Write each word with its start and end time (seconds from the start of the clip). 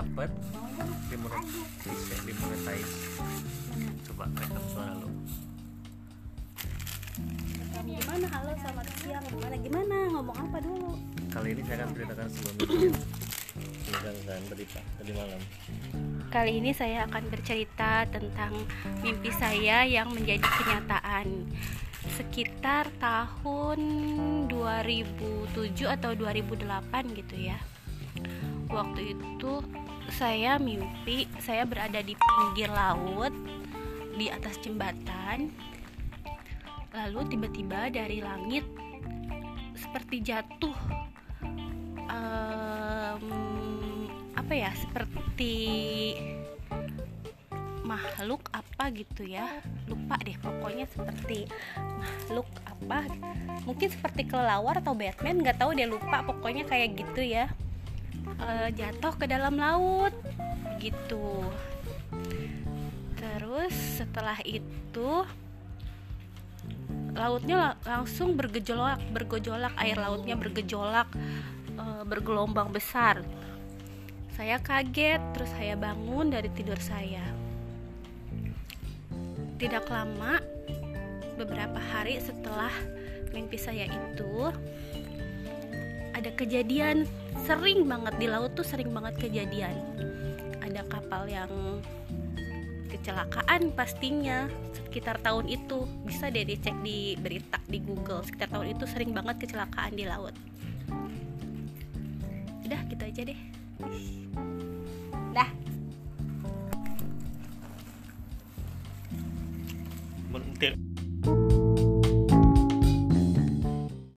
dapat 0.00 0.32
dimonetize. 1.12 2.24
Dimonetize 2.24 2.92
coba 4.08 4.24
rekam 4.32 4.64
suara 4.72 4.96
lo 4.96 5.08
gimana 7.80 8.26
halo 8.32 8.52
selamat 8.60 8.86
siang. 9.02 9.24
Gimana 9.28 9.56
gimana? 9.60 9.96
Ngomong 10.14 10.36
apa 10.36 10.58
dulu? 10.62 10.94
Kali 11.32 11.52
ini 11.52 11.62
saya 11.64 11.84
akan 11.84 11.92
ceritakan 11.96 12.26
sebuah 12.28 12.52
mimpi 12.56 12.76
yang 12.80 12.96
menegangkan 13.90 14.40
tadi 14.46 14.64
pak 14.68 14.84
tadi 15.00 15.12
malam. 15.16 15.40
Kali 16.30 16.52
ini 16.60 16.70
saya 16.70 16.98
akan 17.10 17.24
bercerita 17.28 17.92
tentang 18.08 18.52
mimpi 19.04 19.30
saya 19.36 19.84
yang 19.84 20.08
menjadi 20.12 20.44
kenyataan. 20.44 21.26
Sekitar 22.16 22.88
tahun 23.02 23.80
2007 24.48 25.84
atau 25.84 26.10
2008 26.16 27.18
gitu 27.20 27.36
ya. 27.36 27.58
Waktu 28.70 29.18
itu 29.18 29.52
saya 30.10 30.58
mimpi 30.58 31.30
saya 31.38 31.62
berada 31.62 32.02
di 32.02 32.18
pinggir 32.18 32.70
laut 32.70 33.32
di 34.18 34.26
atas 34.26 34.58
jembatan. 34.60 35.48
Lalu 36.90 37.20
tiba-tiba 37.30 37.88
dari 37.88 38.18
langit 38.18 38.66
seperti 39.78 40.20
jatuh 40.20 40.74
um, 42.10 43.24
apa 44.34 44.52
ya 44.52 44.74
seperti 44.74 45.54
makhluk 47.86 48.42
apa 48.50 48.90
gitu 48.90 49.22
ya. 49.22 49.46
Lupa 49.86 50.18
deh 50.20 50.34
pokoknya 50.42 50.90
seperti 50.90 51.46
makhluk 51.78 52.50
apa. 52.66 53.06
Mungkin 53.62 53.88
seperti 53.88 54.26
kelelawar 54.26 54.82
atau 54.82 54.98
Batman 54.98 55.40
nggak 55.40 55.62
tahu 55.62 55.78
dia 55.78 55.86
lupa. 55.86 56.26
Pokoknya 56.26 56.66
kayak 56.66 56.98
gitu 56.98 57.22
ya 57.22 57.46
uh, 58.38 58.68
jatuh 58.70 59.14
ke 59.18 59.26
dalam 59.26 59.58
laut. 59.58 60.14
Gitu. 60.78 61.44
Terus 63.18 63.74
setelah 64.00 64.38
itu 64.46 65.24
lautnya 67.10 67.76
langsung 67.84 68.38
bergejolak 68.38 69.02
bergejolak 69.10 69.74
air 69.82 69.98
lautnya 69.98 70.38
bergejolak 70.38 71.08
uh, 71.76 72.02
bergelombang 72.06 72.70
besar. 72.70 73.20
Saya 74.38 74.56
kaget 74.56 75.20
terus 75.36 75.50
saya 75.52 75.76
bangun 75.76 76.32
dari 76.32 76.48
tidur 76.54 76.80
saya. 76.80 77.20
Tidak 79.60 79.84
lama 79.92 80.40
beberapa 81.36 81.76
hari 81.76 82.16
setelah 82.24 82.72
mimpi 83.36 83.60
saya 83.60 83.84
itu 83.84 84.48
ada 86.20 86.36
kejadian 86.36 87.08
sering 87.48 87.88
banget 87.88 88.12
di 88.20 88.28
laut 88.28 88.52
tuh 88.52 88.60
sering 88.60 88.92
banget 88.92 89.16
kejadian. 89.16 89.72
Ada 90.60 90.84
kapal 90.84 91.24
yang 91.24 91.80
kecelakaan 92.92 93.72
pastinya 93.72 94.44
sekitar 94.76 95.16
tahun 95.24 95.48
itu. 95.48 95.88
Bisa 96.04 96.28
deh 96.28 96.44
dicek 96.44 96.76
di 96.84 97.16
berita 97.16 97.56
di 97.64 97.80
Google 97.80 98.20
sekitar 98.20 98.52
tahun 98.52 98.76
itu 98.76 98.84
sering 98.84 99.16
banget 99.16 99.48
kecelakaan 99.48 99.96
di 99.96 100.04
laut. 100.04 100.36
Udah 102.68 102.80
gitu 102.92 103.00
aja 103.00 103.22
deh. 103.24 103.40
Dah. 105.32 105.50
Mentir 110.28 110.89